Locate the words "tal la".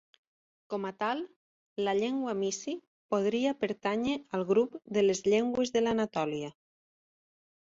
1.01-1.93